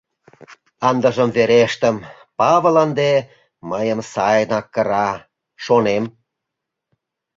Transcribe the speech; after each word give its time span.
«Ындыже 0.89 1.25
верештым, 1.35 1.95
Павыл 2.37 2.75
ынде 2.85 3.11
мыйым 3.69 3.99
сайынак 4.13 4.65
кыра»,— 4.73 5.09
шонем. 5.63 6.03